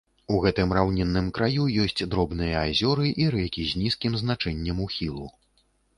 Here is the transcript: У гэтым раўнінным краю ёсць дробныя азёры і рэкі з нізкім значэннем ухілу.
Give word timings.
У 0.35 0.37
гэтым 0.43 0.71
раўнінным 0.77 1.27
краю 1.37 1.67
ёсць 1.83 2.01
дробныя 2.13 2.63
азёры 2.71 3.05
і 3.27 3.27
рэкі 3.35 3.69
з 3.73 3.83
нізкім 3.83 4.19
значэннем 4.23 4.77
ухілу. 4.87 5.29